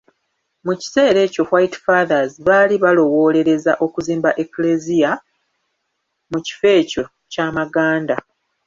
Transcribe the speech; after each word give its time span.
Mu 0.65 0.73
kiseera 0.79 1.19
ekyo 1.27 1.41
White 1.51 1.77
Fathers 1.85 2.33
baali 2.47 2.75
balowoolereza 2.83 3.71
okuzimba 3.85 4.29
eklezia 4.43 5.11
mu 6.31 6.39
kifo 6.45 6.67
ekyo 6.79 7.03
Kyamaganda. 7.31 8.15